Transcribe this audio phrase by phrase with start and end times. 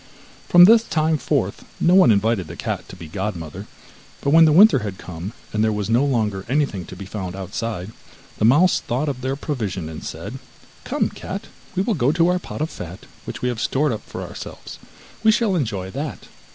[0.49, 3.67] From this time forth no one invited the cat to be godmother,
[4.21, 7.35] but when the winter had come and there was no longer anything to be found
[7.35, 7.91] outside,
[8.39, 10.39] the mouse thought of their provision, and said:
[10.85, 14.01] 'Come, cat, we will go to our pot of fat which we have stored up
[14.03, 14.79] for ourselves
[15.23, 16.25] we shall enjoy that.